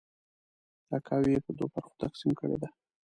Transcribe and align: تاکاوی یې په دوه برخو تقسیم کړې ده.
تاکاوی 0.89 1.31
یې 1.35 1.39
په 1.45 1.51
دوه 1.57 1.69
برخو 1.73 1.99
تقسیم 2.03 2.31
کړې 2.39 2.57
ده. 2.61 2.69